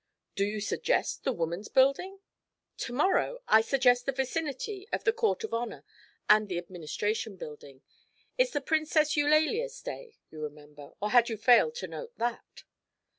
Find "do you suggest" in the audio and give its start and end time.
0.33-1.23